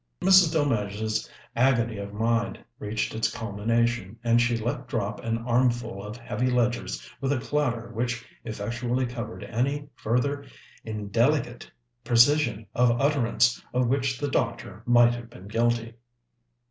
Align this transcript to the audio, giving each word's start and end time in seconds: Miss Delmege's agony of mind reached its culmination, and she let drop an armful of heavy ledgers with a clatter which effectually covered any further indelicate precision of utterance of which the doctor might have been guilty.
Miss 0.19 0.49
Delmege's 0.49 1.29
agony 1.55 1.97
of 1.99 2.11
mind 2.11 2.57
reached 2.79 3.13
its 3.13 3.29
culmination, 3.31 4.17
and 4.23 4.41
she 4.41 4.57
let 4.57 4.87
drop 4.87 5.19
an 5.23 5.37
armful 5.37 6.03
of 6.03 6.17
heavy 6.17 6.49
ledgers 6.49 7.07
with 7.21 7.31
a 7.31 7.37
clatter 7.37 7.91
which 7.91 8.25
effectually 8.43 9.05
covered 9.05 9.43
any 9.43 9.89
further 9.93 10.43
indelicate 10.83 11.69
precision 12.03 12.65
of 12.73 12.99
utterance 12.99 13.63
of 13.75 13.87
which 13.89 14.17
the 14.17 14.27
doctor 14.31 14.81
might 14.87 15.13
have 15.13 15.29
been 15.29 15.47
guilty. 15.47 15.93